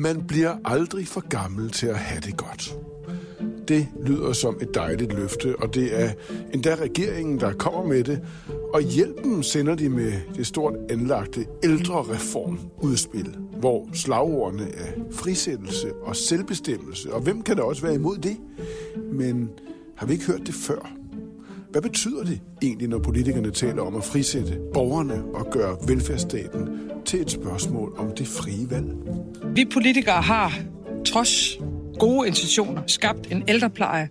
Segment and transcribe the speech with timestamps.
[0.00, 2.76] Man bliver aldrig for gammel til at have det godt.
[3.68, 6.10] Det lyder som et dejligt løfte, og det er
[6.54, 8.20] endda regeringen, der kommer med det.
[8.74, 17.14] Og hjælpen sender de med det stort anlagte ældrereformudspil, hvor slagordene er frisættelse og selvbestemmelse.
[17.14, 18.36] Og hvem kan da også være imod det?
[19.12, 19.50] Men
[19.96, 20.99] har vi ikke hørt det før?
[21.70, 27.20] Hvad betyder det egentlig, når politikerne taler om at frisætte borgerne og gøre velfærdsstaten til
[27.20, 28.86] et spørgsmål om det frie valg?
[29.56, 30.58] Vi politikere har,
[31.06, 31.58] trods
[31.98, 34.08] gode intentioner, skabt en ældrepleje,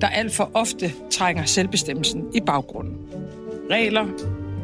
[0.00, 2.96] der alt for ofte trænger selvbestemmelsen i baggrunden.
[3.70, 4.06] Regler,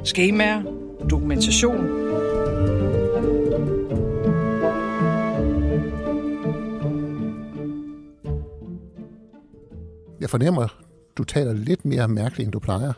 [0.04, 0.62] skemaer,
[1.10, 1.86] dokumentation.
[10.20, 10.85] Jeg fornemmer,
[11.16, 12.92] du taler lidt mere mærkeligt, end du plejer.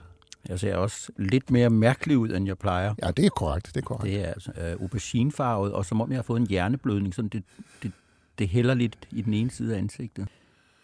[0.49, 2.95] Jeg ser også lidt mere mærkelig ud, end jeg plejer.
[3.03, 3.67] Ja, det er korrekt.
[3.67, 4.15] Det er korrekt.
[4.15, 7.43] Det er øh, auberginefarvet, og som om jeg har fået en hjerneblødning, sådan det,
[7.83, 7.93] det,
[8.39, 10.29] det hælder lidt i den ene side af ansigtet.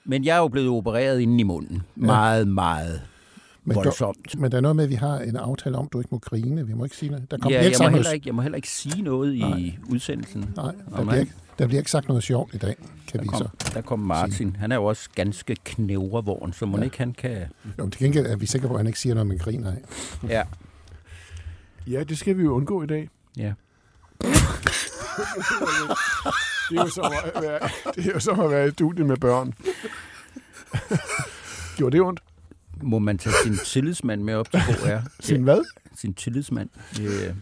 [0.04, 1.82] Men jeg er jo blevet opereret inden i munden.
[1.96, 2.06] Ja.
[2.06, 3.02] Meget, meget
[3.64, 4.32] men voldsomt.
[4.32, 6.08] Der, men der er noget med, at vi har en aftale om, at du ikke
[6.12, 6.66] må grine.
[6.66, 7.30] Vi må ikke sige noget.
[7.30, 9.58] Der kommer ja, jeg, må heller ikke, jeg må heller ikke sige noget Nej.
[9.58, 10.52] i udsendelsen.
[10.56, 13.28] Nej, der bliver, ikke, der bliver ikke sagt noget sjovt i dag, kan der vi
[13.28, 14.32] kom, så Der kommer Martin.
[14.32, 14.54] Sige.
[14.58, 16.84] Han er jo også ganske knævrevogn, så må ja.
[16.84, 17.46] ikke han kan...
[17.78, 19.78] Jo, til gengæld er vi sikre på, at han ikke siger noget, man griner af.
[20.28, 20.42] Ja.
[21.86, 23.08] Ja, det skal vi jo undgå i dag.
[23.36, 23.42] Ja.
[26.70, 27.60] det, er jo som at være,
[27.94, 29.54] det er jo som at være i studiet med børn.
[31.76, 32.20] Gjorde det ondt?
[32.82, 34.98] Må man tage sin tillidsmand med op til HR?
[35.20, 35.64] sin hvad?
[35.96, 36.68] Sin tillidsmand.
[37.00, 37.34] Yeah.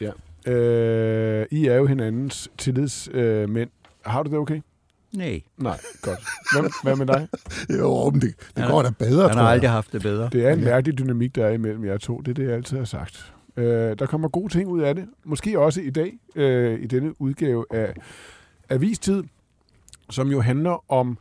[0.00, 0.10] Ja.
[0.46, 3.70] Øh, I er jo hinandens tillidsmænd.
[3.70, 4.60] Øh, har du det okay?
[5.12, 5.42] Nej.
[5.56, 6.18] Nej, godt.
[6.52, 7.28] Hvad, hvad med dig?
[7.78, 10.28] jo, men det, det går da bedre, Han har aldrig haft det bedre.
[10.32, 12.18] Det er en mærkelig dynamik, der er imellem jer to.
[12.20, 13.32] Det er det, jeg altid har sagt.
[13.56, 15.08] Øh, der kommer gode ting ud af det.
[15.24, 17.94] Måske også i dag, øh, i denne udgave af
[18.70, 19.22] Avistid,
[20.10, 21.18] som jo handler om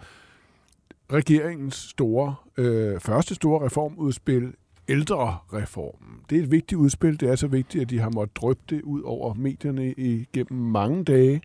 [1.13, 4.53] regeringens store, øh, første store reformudspil,
[4.87, 6.19] ældrereformen.
[6.29, 7.19] Det er et vigtigt udspil.
[7.19, 11.03] Det er så vigtigt, at de har måttet drøbe det ud over medierne igennem mange
[11.03, 11.41] dage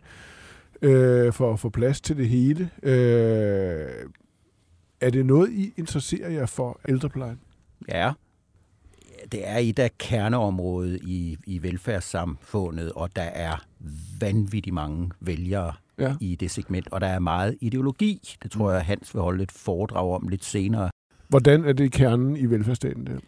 [0.81, 2.69] øh, for at få plads til det hele.
[2.83, 4.09] Øh,
[5.01, 7.39] er det noget, I interesserer jer for ældreplejen?
[7.89, 8.11] Ja,
[9.31, 13.65] det er et af kerneområdet i, i velfærdssamfundet, og der er
[14.19, 16.15] vanvittigt mange vælgere ja.
[16.21, 18.35] i det segment, og der er meget ideologi.
[18.43, 20.89] Det tror jeg, Hans vil holde et foredrag om lidt senere.
[21.29, 23.07] Hvordan er det kernen i velfærdsstaten?
[23.07, 23.19] Der?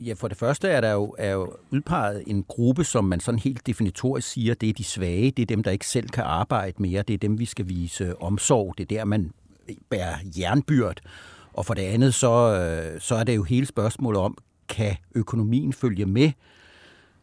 [0.00, 3.38] Ja, for det første er der jo, er jo udpeget en gruppe, som man sådan
[3.38, 6.82] helt definitorisk siger, det er de svage, det er dem, der ikke selv kan arbejde
[6.82, 9.32] mere, det er dem, vi skal vise omsorg, det er der, man
[9.90, 11.00] bærer jernbyrd.
[11.52, 15.72] Og for det andet, så, øh, så er det jo hele spørgsmålet om, kan økonomien
[15.72, 16.30] følge med,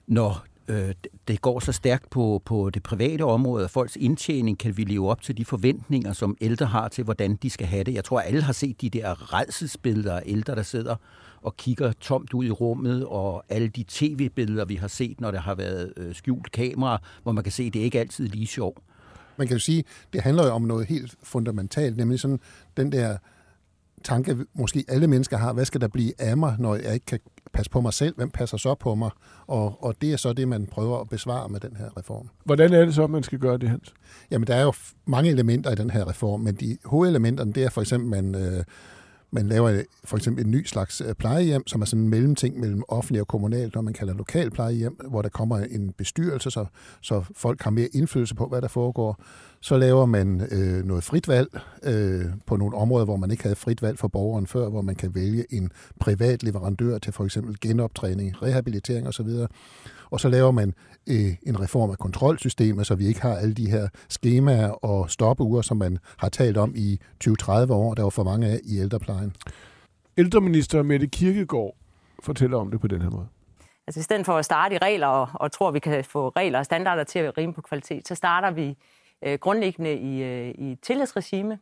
[0.07, 0.93] når øh,
[1.27, 5.09] det går så stærkt på, på det private område, og folks indtjening, kan vi leve
[5.09, 7.93] op til de forventninger, som ældre har til, hvordan de skal have det.
[7.93, 10.95] Jeg tror, alle har set de der redselsbilleder af ældre, der sidder
[11.41, 15.39] og kigger tomt ud i rummet, og alle de tv-billeder, vi har set, når der
[15.39, 18.79] har været øh, skjult kamera, hvor man kan se, at det ikke altid lige sjovt.
[19.37, 22.39] Man kan jo sige, det handler jo om noget helt fundamentalt, nemlig sådan
[22.77, 23.17] den der
[24.03, 27.19] tanke, måske alle mennesker har, hvad skal der blive af mig, når jeg ikke kan
[27.53, 28.15] passe på mig selv?
[28.15, 29.09] Hvem passer så på mig?
[29.47, 32.29] Og, og det er så det, man prøver at besvare med den her reform.
[32.45, 33.93] Hvordan er det så, man skal gøre det, Hans?
[34.31, 34.73] Jamen, der er jo
[35.05, 38.35] mange elementer i den her reform, men de hovedelementerne, det er for eksempel, man...
[38.35, 38.63] Øh,
[39.31, 42.83] man laver for eksempel en ny slags øh, plejehjem, som er sådan en mellemting mellem
[42.87, 46.65] offentlig og kommunalt, når man kalder lokal plejehjem, hvor der kommer en bestyrelse, så,
[47.01, 49.23] så folk har mere indflydelse på, hvad der foregår.
[49.61, 53.55] Så laver man øh, noget frit valg øh, på nogle områder, hvor man ikke havde
[53.55, 57.59] frit valg for borgeren før, hvor man kan vælge en privat leverandør til for eksempel
[57.61, 59.27] genoptræning, rehabilitering osv.
[60.11, 60.73] Og så laver man
[61.09, 65.63] øh, en reform af kontrolsystemet, så vi ikke har alle de her skemaer og stoppeure,
[65.63, 69.35] som man har talt om i 20-30 år, der var for mange af i ældreplejen.
[70.17, 71.75] Ældreminister Mette Kirkegaard
[72.23, 73.27] fortæller om det på den her måde.
[73.87, 76.29] Altså i stedet for at starte i regler og, og tror, at vi kan få
[76.29, 78.77] regler og standarder til at rime på kvalitet, så starter vi
[79.25, 81.59] øh, grundlæggende i, øh, i tillidsregime,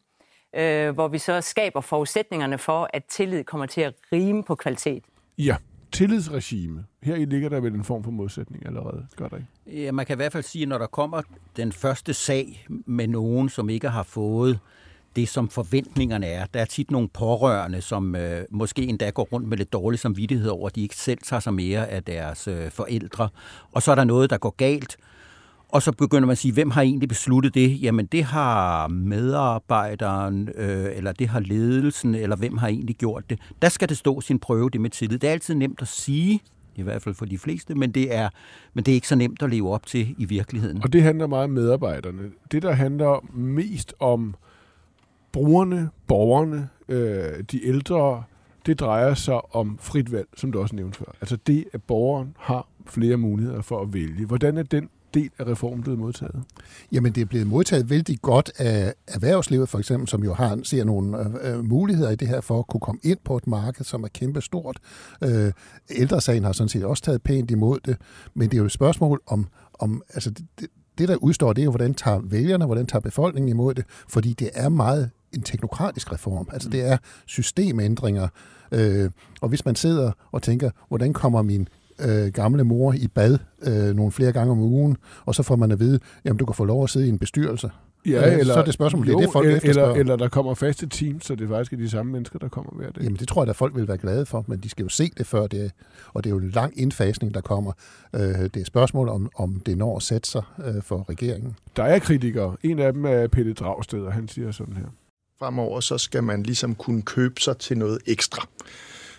[0.56, 5.04] øh, hvor vi så skaber forudsætningerne for, at tillid kommer til at rime på kvalitet.
[5.38, 5.56] Ja,
[5.92, 6.86] tillidsregime.
[7.04, 9.84] Her i ligger der vel en form for modsætning allerede, gør der ikke?
[9.84, 11.22] Ja, man kan i hvert fald sige, at når der kommer
[11.58, 14.60] den første sag med nogen, som ikke har fået
[15.16, 16.46] det, som forventningerne er.
[16.46, 20.50] Der er tit nogle pårørende, som øh, måske endda går rundt med lidt dårlig samvittighed
[20.50, 23.30] over, at de ikke selv tager sig mere af deres øh, forældre.
[23.72, 24.98] Og så er der noget, der går galt,
[25.70, 27.82] og så begynder man at sige, hvem har egentlig besluttet det?
[27.82, 33.40] Jamen det har medarbejderen, øh, eller det har ledelsen, eller hvem har egentlig gjort det?
[33.62, 35.20] Der skal det stå sin prøve, det med tillid.
[35.20, 36.42] Det er altid nemt at sige,
[36.76, 38.30] i hvert fald for de fleste, men det er,
[38.74, 40.84] men det er ikke så nemt at leve op til i virkeligheden.
[40.84, 42.32] Og det handler meget om medarbejderne.
[42.52, 44.36] Det, der handler mest om
[45.32, 48.24] brugerne, borgerne, øh, de ældre,
[48.66, 51.16] det drejer sig om frit valg, som du også nævnte før.
[51.22, 54.26] Altså det, at borgeren har flere muligheder for at vælge.
[54.26, 56.44] Hvordan er den del af reformen blevet modtaget?
[56.92, 60.84] Jamen, det er blevet modtaget vældig godt af erhvervslivet, for eksempel, som jo har, ser
[60.84, 61.18] nogle
[61.48, 64.08] øh, muligheder i det her for at kunne komme ind på et marked, som er
[64.08, 64.80] kæmpestort.
[65.24, 65.52] Øh,
[65.90, 67.98] ældresagen har sådan set også taget pænt imod det,
[68.34, 69.48] men det er jo et spørgsmål om,
[69.80, 70.68] om altså det,
[70.98, 74.34] det, der udstår, det er jo, hvordan tager vælgerne, hvordan tager befolkningen imod det, fordi
[74.34, 76.48] det er meget en teknokratisk reform.
[76.54, 78.28] Altså det er systemændringer.
[78.72, 79.10] Øh,
[79.42, 81.68] og hvis man sidder og tænker, hvordan kommer min
[82.02, 85.72] øh, gamle mor i bad øh, nogle flere gange om ugen, og så får man
[85.72, 87.70] at vide, jamen du kan få lov at sidde i en bestyrelse.
[88.06, 90.16] Ja, øh, eller, så er det spørgsmål, jo, det er det, folk eller, eller, eller
[90.16, 93.04] der kommer faste teams, så det er faktisk de samme mennesker, der kommer hver dag.
[93.04, 95.12] Jamen det tror jeg, at folk vil være glade for, men de skal jo se
[95.18, 95.72] det før det,
[96.14, 97.72] og det er jo en lang indfasning, der kommer.
[98.16, 101.56] Øh, det er spørgsmål, om, om det når at sætte sig øh, for regeringen.
[101.76, 102.56] Der er kritikere.
[102.64, 104.88] En af dem er Pelle Dragsted, og han siger sådan her.
[105.40, 108.48] Fremover så skal man ligesom kunne købe sig til noget ekstra.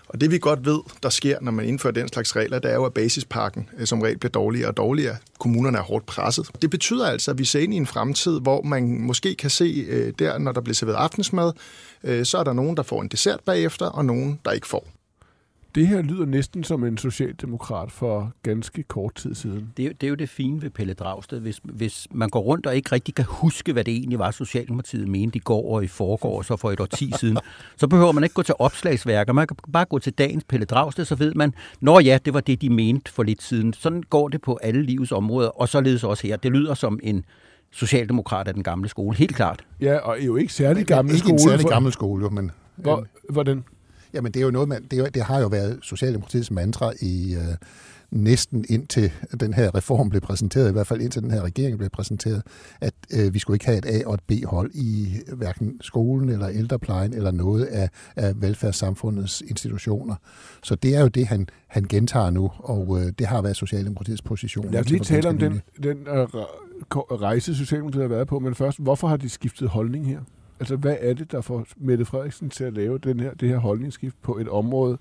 [0.08, 2.74] Og det vi godt ved, der sker, når man indfører den slags regler, det er
[2.74, 5.16] jo, at basispakken øh, som regel bliver dårligere og dårligere.
[5.38, 6.50] Kommunerne er hårdt presset.
[6.62, 9.86] Det betyder altså, at vi ser ind i en fremtid, hvor man måske kan se
[9.88, 11.52] øh, der, når der bliver serveret aftensmad,
[12.04, 14.97] øh, så er der nogen, der får en dessert bagefter, og nogen, der ikke får.
[15.74, 19.72] Det her lyder næsten som en socialdemokrat for ganske kort tid siden.
[19.76, 21.40] Det, er, det er jo det fine ved Pelle Dragsted.
[21.40, 25.08] Hvis, hvis man går rundt og ikke rigtig kan huske, hvad det egentlig var, Socialdemokratiet
[25.08, 27.38] mente i går og i forgår, så for et år ti siden,
[27.76, 29.32] så behøver man ikke gå til opslagsværker.
[29.32, 32.40] Man kan bare gå til dagens Pelle Dragsted, så ved man, når ja, det var
[32.40, 33.72] det, de mente for lidt siden.
[33.72, 36.36] Sådan går det på alle livets områder, og således også her.
[36.36, 37.24] Det lyder som en
[37.70, 39.64] socialdemokrat af den gamle skole, helt klart.
[39.80, 41.32] Ja, og jo ikke særlig gammel ikke skole.
[41.32, 42.50] en særlig gammel skole, jo, men...
[42.76, 43.64] Hvor, hvordan?
[44.14, 47.34] Jamen, det er jo noget, man, det, er, det har jo været Socialdemokratiets mantra i
[47.34, 47.54] øh,
[48.10, 51.90] næsten indtil den her reform blev præsenteret, i hvert fald indtil den her regering blev
[51.90, 52.42] præsenteret,
[52.80, 56.48] at øh, vi skulle ikke have et A- og et B-hold i hverken skolen eller
[56.48, 60.14] ældreplejen eller noget af, af velfærdssamfundets institutioner.
[60.62, 64.22] Så det er jo det, han, han gentager nu, og øh, det har været Socialdemokratiets
[64.22, 64.70] position.
[64.70, 66.24] Lad os lige for tale om den, den uh,
[67.22, 70.20] rejse, Socialdemokratiet har været på, men først, hvorfor har de skiftet holdning her?
[70.60, 73.58] Altså, hvad er det, der får Mette Frederiksen til at lave den her, det her
[73.58, 74.98] holdningsskift på et område,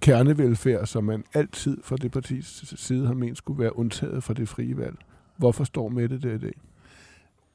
[0.00, 4.48] kernevelfærd, som man altid fra det partis side har ment skulle være undtaget fra det
[4.48, 4.96] frie valg?
[5.36, 6.54] Hvorfor står Mette det i dag?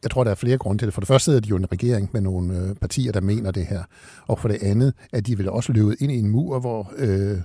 [0.04, 0.94] Jeg tror, der er flere grunde til det.
[0.94, 3.66] For det første er de jo en regering med nogle øh, partier, der mener det
[3.66, 3.84] her.
[4.28, 7.38] Og for det andet, at de vil også løbe ind i en mur, hvor øh,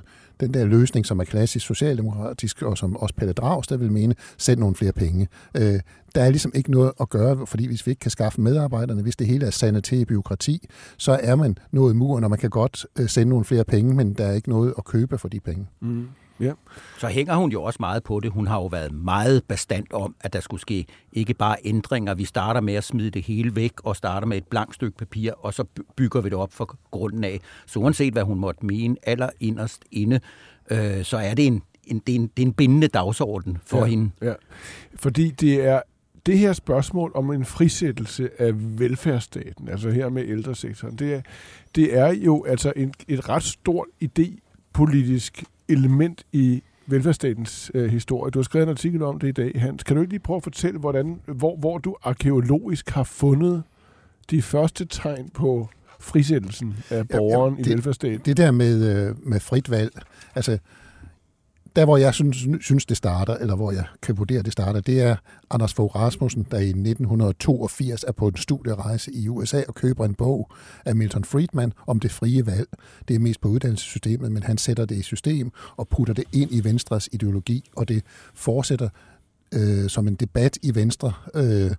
[0.42, 4.60] den der løsning, som er klassisk socialdemokratisk, og som også Pelle Dragsted vil mene, send
[4.60, 5.28] nogle flere penge.
[5.56, 5.80] Øh,
[6.14, 9.16] der er ligesom ikke noget at gøre, fordi hvis vi ikke kan skaffe medarbejderne, hvis
[9.16, 12.86] det hele er sandet til byråkrati, så er man nået muren, og man kan godt
[12.98, 15.66] øh, sende nogle flere penge, men der er ikke noget at købe for de penge.
[15.80, 16.06] Mm.
[16.42, 16.52] Ja.
[16.98, 18.30] Så hænger hun jo også meget på det.
[18.30, 22.14] Hun har jo været meget bestandt om, at der skulle ske ikke bare ændringer.
[22.14, 25.32] Vi starter med at smide det hele væk og starter med et blankt stykke papir,
[25.32, 27.40] og så by- bygger vi det op fra grunden af.
[27.66, 30.20] Så uanset hvad hun måtte mene aller inderst inde,
[30.70, 33.78] øh, så er det en, en, det er en, det er en bindende dagsorden for
[33.78, 34.10] ja, hende.
[34.22, 34.34] Ja.
[34.94, 35.80] Fordi det er
[36.26, 41.20] det her spørgsmål om en frisættelse af velfærdsstaten, altså her med ældresektoren, det er,
[41.74, 48.30] det er jo altså en, et ret stort idépolitisk element i velfærdsstatens øh, historie.
[48.30, 49.82] Du har skrevet en artikel om det i dag, Hans.
[49.82, 53.62] Kan du ikke lige prøve at fortælle, hvordan, hvor, hvor du arkeologisk har fundet
[54.30, 55.68] de første tegn på
[56.00, 58.20] frisættelsen af borgeren det- i velfærdsstaten?
[58.24, 59.92] Det der med, øh, med frit valg,
[60.34, 60.58] altså
[61.76, 65.00] der hvor jeg synes, synes, det starter, eller hvor jeg kan vurdere, det starter, det
[65.00, 65.16] er
[65.50, 70.14] Anders Fogh Rasmussen, der i 1982 er på en studierejse i USA og køber en
[70.14, 70.50] bog
[70.84, 72.68] af Milton Friedman om det frie valg.
[73.08, 76.52] Det er mest på uddannelsessystemet, men han sætter det i system og putter det ind
[76.52, 78.02] i Venstres ideologi, og det
[78.34, 78.88] fortsætter
[79.52, 81.70] øh, som en debat i Venstre, øh,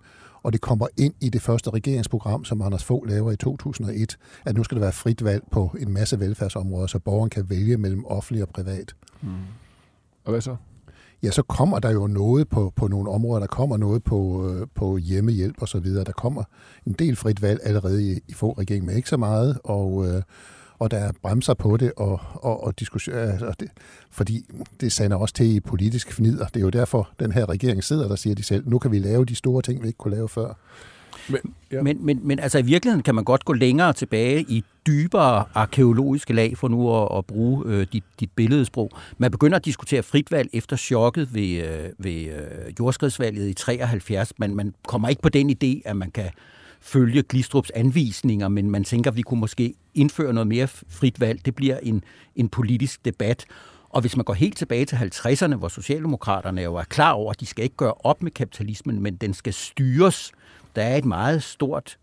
[0.42, 4.56] og det kommer ind i det første regeringsprogram, som Anders Fogh laver i 2001, at
[4.56, 8.04] nu skal der være frit valg på en masse velfærdsområder, så borgeren kan vælge mellem
[8.06, 8.94] offentlig og privat.
[9.22, 9.28] Mm.
[10.24, 10.56] Og hvad så?
[11.22, 14.66] Ja, så kommer der jo noget på, på nogle områder, der kommer noget på, øh,
[14.74, 16.04] på hjemmehjælp og så videre.
[16.04, 16.42] Der kommer
[16.86, 20.22] en del frit valg allerede i, i få regering, men ikke så meget, og, øh,
[20.78, 23.68] og der er bremser på det, og, og, og diskussion, altså det,
[24.10, 24.44] fordi
[24.80, 26.46] det sander også til i politisk fnider.
[26.46, 28.98] Det er jo derfor, den her regering sidder der, siger de selv, nu kan vi
[28.98, 30.54] lave de store ting, vi ikke kunne lave før.
[31.28, 31.40] Men,
[31.72, 31.82] ja.
[31.82, 36.32] men, men, men altså i virkeligheden kan man godt gå længere tilbage i dybere arkeologiske
[36.32, 38.90] lag, for nu at, at bruge øh, dit, dit billedsprog.
[39.18, 44.38] Man begynder at diskutere fritvalg efter chokket ved, øh, ved øh, jordskredsvalget i 73.
[44.38, 46.30] men man kommer ikke på den idé, at man kan
[46.80, 51.44] følge Glistrups anvisninger, men man tænker, at vi kunne måske indføre noget mere frit valg.
[51.44, 52.04] Det bliver en,
[52.36, 53.46] en politisk debat.
[53.94, 57.40] Og hvis man går helt tilbage til 50'erne, hvor Socialdemokraterne jo er klar over, at
[57.40, 60.32] de skal ikke gøre op med kapitalismen, men den skal styres.
[60.76, 61.98] Der er et meget stort,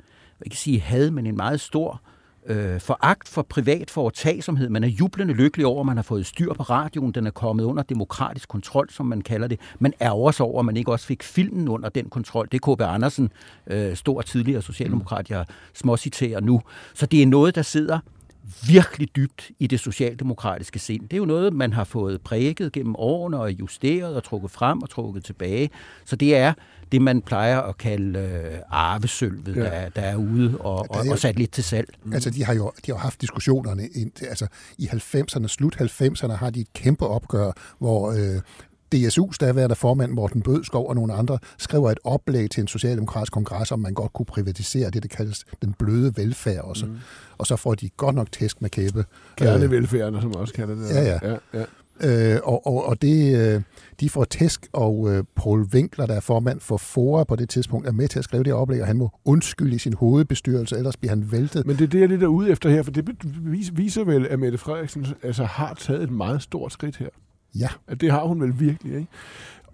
[0.46, 2.02] jeg kan sige had, men en meget stor
[2.46, 4.70] øh, foragt for privat foretagsomhed.
[4.70, 7.12] Man er jublende lykkelig over, at man har fået styr på radioen.
[7.12, 9.60] Den er kommet under demokratisk kontrol, som man kalder det.
[9.80, 12.48] Man er også over, at man ikke også fik filmen under den kontrol.
[12.52, 12.82] Det er K.B.
[12.82, 13.32] Andersen,
[13.68, 16.62] øh, stor tidligere socialdemokrat, jeg småciterer nu.
[16.94, 18.00] Så det er noget, der sidder
[18.68, 21.02] virkelig dybt i det socialdemokratiske sind.
[21.02, 24.82] Det er jo noget, man har fået præget gennem årene og justeret og trukket frem
[24.82, 25.70] og trukket tilbage.
[26.06, 26.54] Så det er
[26.92, 29.62] det, man plejer at kalde øh, arvesølvet, ja.
[29.62, 31.90] der, der er ude og, og, og sat lidt til salg.
[32.04, 32.14] Mm.
[32.14, 33.88] Altså, de har jo de har haft diskussionerne.
[33.88, 38.42] Ind, altså, I 90'erne, slut 90'erne, har de et kæmpe opgør, hvor øh,
[38.96, 43.72] DSU's daværende formand Morten Bødskov og nogle andre skriver et oplæg til en socialdemokratisk kongres,
[43.72, 46.86] om man godt kunne privatisere det, der kaldes den bløde velfærd også.
[46.86, 46.98] Mm.
[47.38, 49.06] Og så får de godt nok tæsk med kæbe.
[49.38, 50.90] Kernevelfærden, som også kalder det.
[50.90, 51.20] Ja, ja.
[51.24, 51.66] ja, ja.
[52.04, 53.62] Øh, og, og, og det, øh,
[54.00, 57.88] de får tæsk, og øh, Paul Winkler, der er formand for FOA på det tidspunkt,
[57.88, 60.98] er med til at skrive det oplæg, og han må undskylde i sin hovedbestyrelse, ellers
[60.98, 61.68] bliver han væltet.
[61.68, 63.10] Men det er det, jeg er lidt ude efter her, for det
[63.74, 67.10] viser vel, at Mette Frederiksen altså, har taget et meget stort skridt her.
[67.56, 67.68] Ja.
[68.02, 69.08] Det har hun vel virkelig, ikke?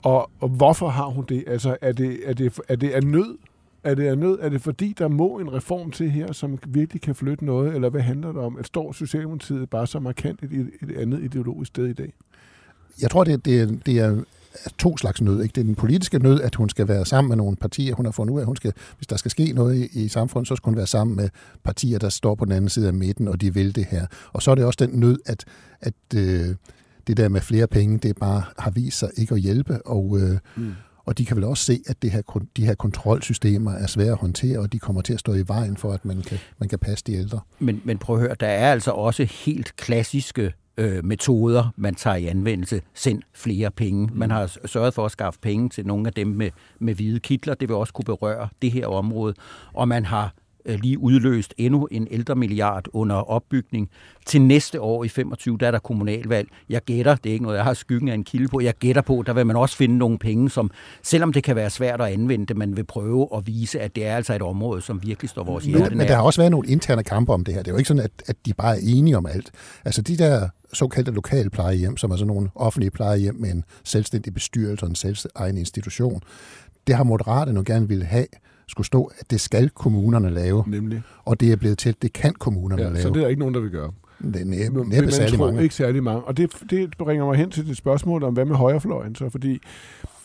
[0.01, 1.43] Og, og hvorfor har hun det?
[1.48, 3.38] Altså, er det, er det, er det af nød?
[3.84, 4.39] Er det af nød?
[4.41, 7.75] Er det fordi, der må en reform til her, som virkelig kan flytte noget?
[7.75, 8.57] Eller hvad handler det om?
[8.57, 12.13] At står Socialdemokratiet bare så markant et, et andet ideologisk sted i dag?
[13.01, 14.24] Jeg tror, det, det, det er
[14.77, 15.43] to slags nød.
[15.43, 15.53] Ikke?
[15.53, 17.96] Det er den politiske nød, at hun skal være sammen med nogle partier.
[17.96, 20.48] Hun har fundet ud af, hun skal, hvis der skal ske noget i, i samfundet,
[20.48, 21.29] så skal hun være sammen med
[21.63, 24.05] partier, der står på den anden side af midten, og de vil det her.
[24.34, 25.46] Og så er det også den nød, at,
[25.81, 26.55] at øh,
[27.08, 30.38] det der med flere penge, det bare har vist sig ikke at hjælpe, og, øh,
[30.56, 30.74] mm.
[31.06, 32.22] og de kan vel også se, at det her,
[32.58, 35.78] de her kontrolsystemer er svære at håndtere, og de kommer til at stå i vejen
[35.78, 37.40] for, at man kan, man kan passe de ældre.
[37.60, 42.16] Men, men prøv at høre, der er altså også helt klassiske øh, metoder, man tager
[42.16, 42.82] i anvendelse.
[42.94, 44.10] Send flere penge.
[44.14, 46.50] Man har sørget for at skaffe penge til nogle af dem med,
[46.80, 47.54] med hvide kitler.
[47.54, 49.34] Det vil også kunne berøre det her område.
[49.74, 50.34] Og man har
[50.75, 53.89] lige udløst endnu en ældre milliard under opbygning.
[54.25, 56.50] Til næste år i 25, der er der kommunalvalg.
[56.69, 59.01] Jeg gætter, det er ikke noget, jeg har skyggen af en kilde på, jeg gætter
[59.01, 60.71] på, der vil man også finde nogle penge, som
[61.03, 64.05] selvom det kan være svært at anvende det, man vil prøve at vise, at det
[64.05, 66.69] er altså et område, som virkelig står vores hjerte Men der har også været nogle
[66.69, 67.62] interne kampe om det her.
[67.62, 69.51] Det er jo ikke sådan, at, at de bare er enige om alt.
[69.86, 74.33] Altså de der såkaldte lokale plejehjem, som er sådan nogle offentlige plejehjem med en selvstændig
[74.33, 76.21] bestyrelse og en selvstændig institution,
[76.88, 78.25] det har Moderaterne gerne ville have,
[78.67, 80.63] skulle stå, at det skal kommunerne lave.
[80.67, 81.01] Nemlig.
[81.25, 83.01] Og det er blevet til, at det kan kommunerne ja, lave.
[83.01, 83.91] Så det er der ikke nogen, der vil gøre.
[84.24, 85.63] Det er næppe, næppe men, særlig mange.
[85.63, 86.24] ikke særlig mange.
[86.24, 89.29] Og det, det bringer mig hen til det spørgsmål om, hvad med højrefløjen så?
[89.29, 89.59] Fordi,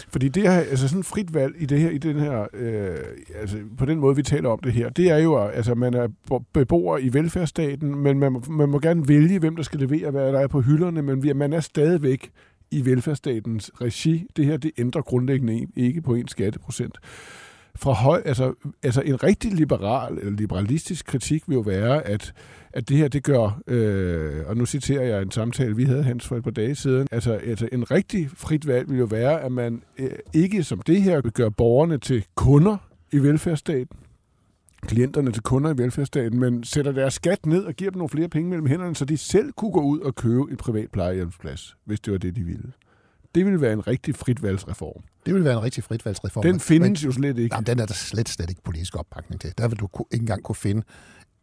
[0.09, 2.97] fordi det her, altså sådan frit valg i, det her, i den her, øh,
[3.41, 6.09] altså på den måde, vi taler om det her, det er jo, altså man er
[6.53, 10.41] beboer i velfærdsstaten, men man, man må gerne vælge, hvem der skal levere, hvad der
[10.41, 12.31] er på hylderne, men man er stadigvæk
[12.71, 14.27] i velfærdsstatens regi.
[14.37, 16.99] Det her, det ændrer grundlæggende ikke på en skatteprocent
[17.77, 22.33] fra høj, altså, altså en rigtig liberal eller liberalistisk kritik vil jo være, at,
[22.73, 26.27] at det her, det gør, øh, og nu citerer jeg en samtale, vi havde hans
[26.27, 29.53] for et par dage siden, altså, altså en rigtig frit valg vil jo være, at
[29.53, 32.77] man øh, ikke som det her gør borgerne til kunder
[33.13, 33.97] i velfærdsstaten,
[34.83, 38.29] klienterne til kunder i velfærdsstaten, men sætter deres skat ned og giver dem nogle flere
[38.29, 42.01] penge mellem hænderne, så de selv kunne gå ud og købe et privat plejehjemsplads, hvis
[42.01, 42.73] det var det, de ville.
[43.35, 45.03] Det ville være en rigtig fritvalgsreform.
[45.27, 46.43] Det vil være en rigtig fritvalgsreform.
[46.43, 47.55] Den findes men, jo slet ikke.
[47.55, 49.53] Jamen, den er der slet, slet ikke politisk opbakning til.
[49.59, 50.83] Der vil du ikke engang kunne finde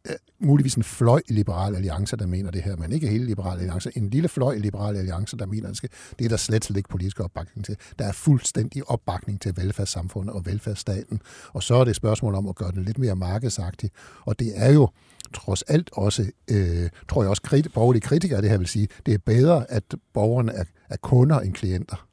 [0.10, 3.60] uh, muligvis en fløj i Liberale Alliance, der mener det her, men ikke hele Liberale
[3.60, 3.92] Alliance.
[3.98, 6.90] En lille fløj i Liberale Alliance, der mener, det, det er der slet, slet ikke
[6.90, 7.78] politisk opbakning til.
[8.00, 11.22] Der er fuldstændig opbakning til velfærdssamfundet og velfærdsstaten.
[11.54, 13.92] Og så er det et spørgsmål om at gøre den lidt mere markedsagtig.
[14.26, 14.90] Og det er jo
[15.34, 19.14] trods alt også, øh, tror jeg også, krit- borgerlige kritikere det her vil sige, det
[19.14, 19.84] er bedre, at
[20.14, 22.09] borgerne er, er kunder end klienter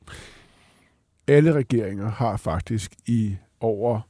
[1.28, 4.00] alle regeringer har faktisk i over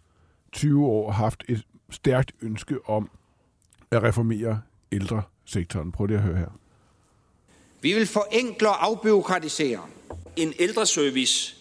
[0.53, 3.11] 20 år haft et stærkt ønske om
[3.91, 4.61] at reformere
[4.93, 5.93] ældresektoren.
[5.93, 6.59] Prøv lige at høre her.
[7.81, 9.81] Vi vil forenkle og afbyråkratisere
[10.37, 11.57] en ældreservice,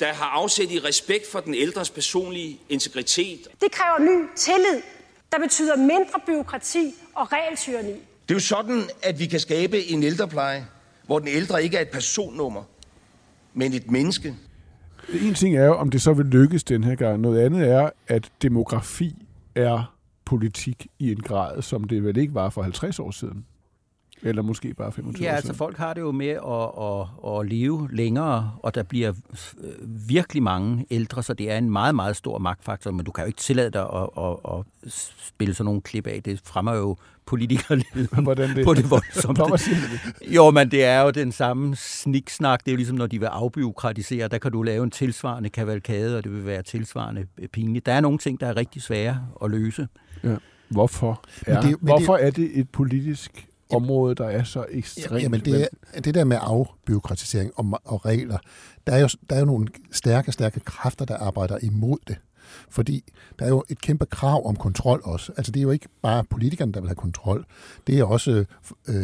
[0.00, 3.48] der har afsæt i respekt for den ældres personlige integritet.
[3.60, 4.82] Det kræver ny tillid,
[5.32, 7.92] der betyder mindre byråkrati og regeltyranni.
[7.92, 10.66] Det er jo sådan, at vi kan skabe en ældrepleje,
[11.06, 12.64] hvor den ældre ikke er et personnummer,
[13.54, 14.36] men et menneske.
[15.14, 17.20] En ting er jo, om det så vil lykkes den her gang.
[17.20, 19.14] Noget andet er, at demografi
[19.54, 23.44] er politik i en grad, som det vel ikke var for 50 år siden.
[24.22, 25.56] Eller måske bare 25 Ja, år altså siden.
[25.58, 29.12] folk har det jo med at, at, at leve længere, og der bliver
[30.06, 33.26] virkelig mange ældre, så det er en meget, meget stor magtfaktor, men du kan jo
[33.26, 34.64] ikke tillade dig at, at, at
[35.18, 36.22] spille sådan nogle klip af.
[36.24, 36.96] Det fremmer jo
[37.28, 38.64] politikerlivet Hvordan det?
[38.64, 39.44] på det voldsomme.
[39.44, 40.30] Det?
[40.36, 42.60] Jo, men det er jo den samme sniksnak.
[42.64, 46.16] Det er jo ligesom, når de vil afbiokratisere, der kan du lave en tilsvarende kavalkade,
[46.16, 47.86] og det vil være tilsvarende øh, pinligt.
[47.86, 49.88] Der er nogle ting, der er rigtig svære at løse.
[50.24, 50.34] Ja.
[50.68, 55.22] Hvorfor, Men er, det- men hvorfor er det et politisk område, der er så ekstremt...
[55.22, 58.38] Jamen, det, er, det der med afbyråkratisering og, og regler,
[58.86, 62.16] der er, jo, der er jo nogle stærke, stærke kræfter, der arbejder imod det.
[62.70, 65.32] Fordi der er jo et kæmpe krav om kontrol også.
[65.36, 67.44] Altså det er jo ikke bare politikerne, der vil have kontrol.
[67.86, 68.44] Det er også
[68.88, 68.94] øh,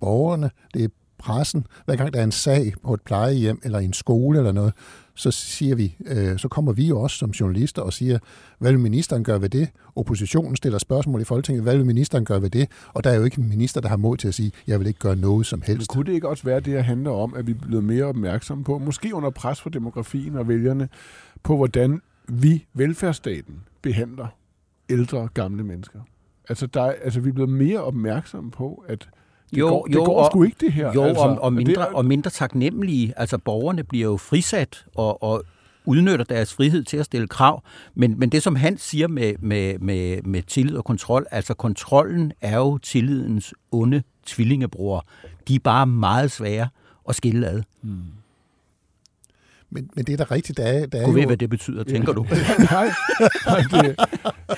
[0.00, 1.66] borgerne, det er pressen.
[1.84, 4.72] Hver gang der er en sag på et plejehjem eller i en skole eller noget,
[5.14, 8.18] så siger vi, øh, så kommer vi jo også som journalister og siger,
[8.58, 9.68] hvad vil ministeren gøre ved det?
[9.96, 12.68] Oppositionen stiller spørgsmål i Folketinget, hvad vil ministeren gøre ved det?
[12.88, 14.86] Og der er jo ikke en minister, der har mod til at sige, jeg vil
[14.86, 15.90] ikke gøre noget som Men helst.
[15.90, 18.04] kunne det ikke også være, at det her handler om, at vi er blevet mere
[18.04, 20.88] opmærksomme på, måske under pres fra demografien og vælgerne,
[21.42, 24.26] på hvordan vi, velfærdsstaten, behandler
[24.90, 26.00] ældre, gamle mennesker?
[26.48, 29.08] Altså, der, er- altså vi er blevet mere opmærksomme på, at
[29.50, 30.92] det Jo, går, det jo, går og- sgu ikke det her.
[30.92, 33.12] Jo, altså, og, og, mindre, det er, og mindre taknemmelige.
[33.16, 35.42] Altså borgerne bliver jo frisat og, og
[35.86, 37.62] udnytter deres frihed til at stille krav.
[37.94, 42.32] Men, men det, som han siger med, med, med, med tillid og kontrol, altså kontrollen
[42.40, 45.06] er jo tillidens onde tvillingebror.
[45.48, 46.68] De er bare meget svære
[47.08, 47.62] at skille ad.
[49.74, 51.26] Men, men det er da rigtigt, der er, der er Du ved, jo...
[51.26, 52.22] hvad det betyder, tænker du?
[52.70, 52.90] nej,
[53.46, 53.96] nej det,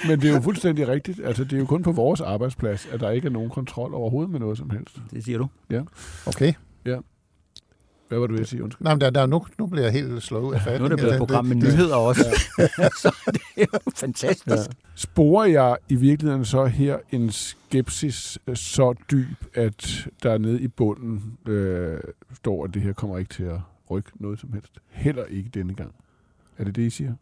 [0.09, 1.21] men det er jo fuldstændig rigtigt.
[1.25, 4.31] Altså, det er jo kun på vores arbejdsplads, at der ikke er nogen kontrol overhovedet
[4.31, 4.99] med noget som helst.
[5.11, 5.49] Det siger du.
[6.27, 6.53] Okay.
[8.09, 8.65] Hvad var du ved at sige?
[8.65, 8.85] Undskyld.
[8.85, 10.81] Nej, men der, der, nu, nu bliver jeg helt slået af fat.
[10.81, 12.25] Nu er det blevet et program med nyheder også.
[13.03, 14.47] så det er jo fantastisk.
[14.49, 14.57] Ja.
[14.95, 20.69] Sporer jeg i virkeligheden så her en skepsis øh, så dyb, at der nede i
[20.69, 22.01] bunden øh,
[22.35, 23.59] står, at det her kommer ikke til at
[23.91, 24.79] rykke noget som helst?
[24.89, 25.95] Heller ikke denne gang.
[26.59, 27.15] Er det det, I siger?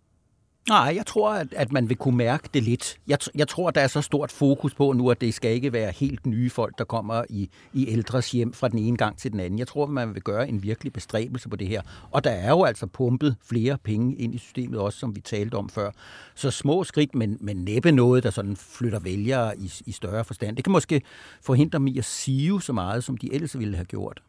[0.69, 2.97] Nej, jeg tror, at, at man vil kunne mærke det lidt.
[3.07, 5.93] Jeg, jeg tror, der er så stort fokus på nu, at det skal ikke være
[5.93, 9.41] helt nye folk, der kommer i, i ældres hjem fra den ene gang til den
[9.41, 9.59] anden.
[9.59, 11.83] Jeg tror, man vil gøre en virkelig bestræbelse på det her.
[12.11, 15.55] Og der er jo altså pumpet flere penge ind i systemet også, som vi talte
[15.55, 15.91] om før.
[16.35, 20.57] Så små skridt, men, men næppe noget, der sådan flytter vælgere i, i større forstand.
[20.57, 21.03] Det kan måske
[21.43, 24.23] forhindre dem i at sige så meget, som de ellers ville have gjort.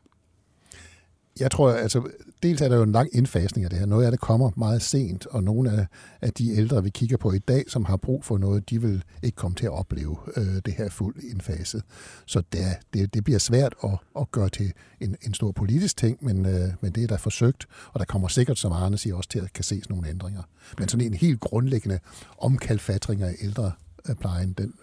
[1.39, 2.09] Jeg tror, altså,
[2.43, 3.85] dels er der jo en lang indfasning af det her.
[3.85, 5.87] Noget af det kommer meget sent, og nogle af,
[6.21, 9.03] af de ældre, vi kigger på i dag, som har brug for noget, de vil
[9.23, 11.83] ikke komme til at opleve øh, det her fuldt indfaset.
[12.25, 12.61] Så det,
[12.93, 16.69] det, det bliver svært at, at gøre til en, en stor politisk ting, men, øh,
[16.81, 19.53] men det er der forsøgt, og der kommer sikkert, som Arne siger, også til at
[19.53, 20.41] kan ses nogle ændringer.
[20.79, 21.99] Men sådan en helt grundlæggende
[22.37, 24.73] omkalfatring af ældreplejen, den,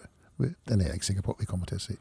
[0.69, 1.93] den er jeg ikke sikker på, at vi kommer til at se.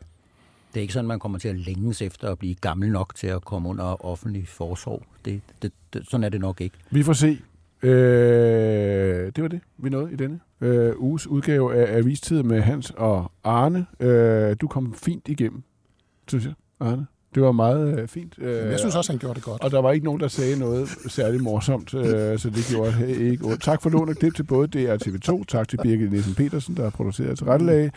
[0.75, 3.27] Det er ikke sådan, man kommer til at længes efter at blive gammel nok til
[3.27, 5.03] at komme under offentlig forsorg.
[5.25, 6.77] Det, det, det, sådan er det nok ikke.
[6.91, 7.39] Vi får se.
[7.83, 12.93] Øh, det var det, vi nåede i denne øh, uges udgave af Avistid med Hans
[12.97, 13.87] og Arne.
[14.01, 15.63] Øh, du kom fint igennem,
[16.29, 17.07] synes jeg, Arne.
[17.35, 18.35] Det var meget øh, fint.
[18.39, 19.63] Øh, Jeg synes også, han gjorde det godt.
[19.63, 23.45] Og der var ikke nogen, der sagde noget særligt morsomt, øh, så det gjorde ikke
[23.45, 23.63] ondt.
[23.63, 25.45] Tak for lån og klip til både DR og TV2.
[25.49, 27.91] Tak til Birgit Nielsen Petersen, der har produceret til rettelag.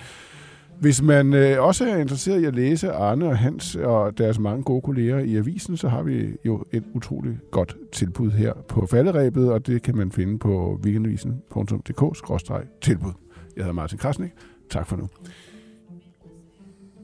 [0.79, 4.63] Hvis man øh, også er interesseret i at læse Arne og Hans og deres mange
[4.63, 9.51] gode kolleger i avisen, så har vi jo et utroligt godt tilbud her på falderæbet,
[9.51, 13.11] og det kan man finde på weekendavisen.dk-tilbud.
[13.55, 14.31] Jeg hedder Martin Krasnik.
[14.69, 15.07] Tak for nu.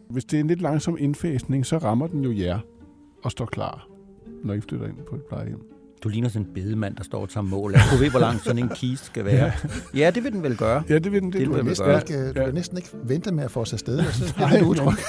[0.10, 2.60] Hvis det er en lidt langsom indfæsning, så rammer den jo jer
[3.24, 3.88] og står klar,
[4.44, 5.62] når I flytter ind på et plejehjem.
[6.04, 7.74] Du ligner sådan en bedemand, der står og tager mål.
[7.92, 9.52] Du ved, hvor lang sådan en kiste skal være.
[9.96, 10.84] Ja, det vil den vel gøre.
[10.90, 11.32] Ja, det vil den.
[11.32, 12.00] Det, Det du vil lyst gøre.
[12.02, 12.46] Ikke, du Ja.
[12.46, 13.98] kan næsten ikke vente med at få os afsted.
[13.98, 14.06] Det
[14.38, 15.02] er Nej, lidt utrygt.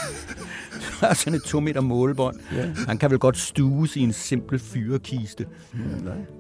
[1.01, 2.37] Der er sådan et to meter målebånd.
[2.57, 2.67] Ja.
[2.89, 5.47] Han kan vel godt stues i en simpel fyrekiste.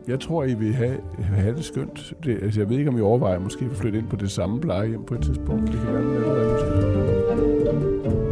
[0.09, 2.13] Jeg tror, I vil have, have det skønt.
[2.25, 4.61] Det, altså, jeg ved ikke, om I overvejer måske at flytte ind på det samme
[4.61, 5.73] plejehjem på et tidspunkt.
[5.73, 6.45] Det kan være, man allerede
[8.17, 8.32] nu